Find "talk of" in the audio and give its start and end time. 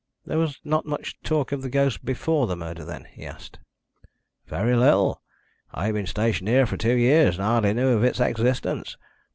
1.21-1.61